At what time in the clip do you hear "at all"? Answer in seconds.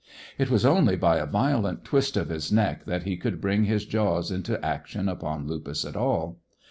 5.85-6.39